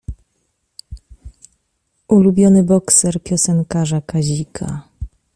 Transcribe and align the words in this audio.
Ulubiony 2.15 2.63
bokser 2.63 3.21
piosenkarza 3.23 4.01
Kazika. 4.01 4.65